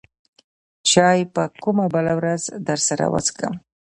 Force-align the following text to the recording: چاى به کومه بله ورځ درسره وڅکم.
چاى 0.89 1.19
به 1.33 1.43
کومه 1.63 1.85
بله 1.95 2.13
ورځ 2.19 2.41
درسره 2.67 3.05
وڅکم. 3.13 3.53